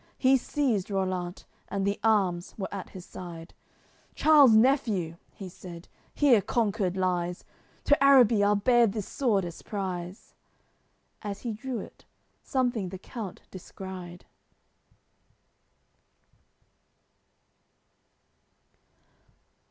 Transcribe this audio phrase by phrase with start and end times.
[0.17, 3.53] He's seized Rollant, and the arms, were at his side,
[4.15, 7.43] "Charles nephew," he's said, "here conquered lies.
[7.83, 10.33] To Araby I'll bear this sword as prize."
[11.21, 12.05] As he drew it,
[12.41, 14.25] something the count descried.